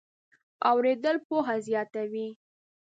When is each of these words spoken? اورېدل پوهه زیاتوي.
اورېدل 0.69 1.17
پوهه 1.27 1.55
زیاتوي. 1.67 2.27